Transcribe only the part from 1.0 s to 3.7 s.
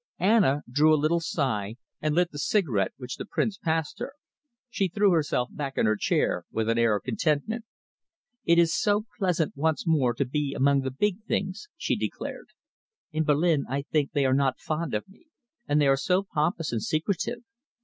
sigh and lit the cigarette which the Prince